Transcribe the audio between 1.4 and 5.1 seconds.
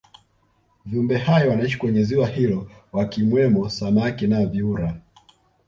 wanaishi kwenye ziwa hilo wakimwemo samaki na vyura